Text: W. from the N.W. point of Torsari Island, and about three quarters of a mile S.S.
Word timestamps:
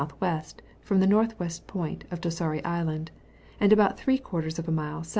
W. 0.19 0.41
from 0.81 0.99
the 0.99 1.03
N.W. 1.05 1.49
point 1.67 2.05
of 2.09 2.19
Torsari 2.21 2.65
Island, 2.65 3.11
and 3.59 3.71
about 3.71 3.99
three 3.99 4.17
quarters 4.17 4.57
of 4.57 4.67
a 4.67 4.71
mile 4.71 5.01
S.S. 5.01 5.09